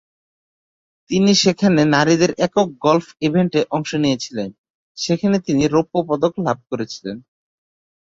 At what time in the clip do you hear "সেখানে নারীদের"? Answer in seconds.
1.35-2.31